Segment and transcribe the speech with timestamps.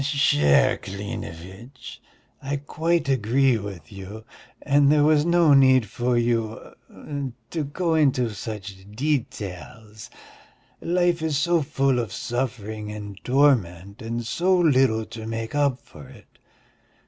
[0.03, 1.99] "Cher Klinevitch,
[2.41, 4.25] I quite agree with you,
[4.63, 6.73] and there was no need for you...
[7.51, 10.09] to go into such details.
[10.81, 16.07] Life is so full of suffering and torment and so little to make up for
[16.09, 16.39] it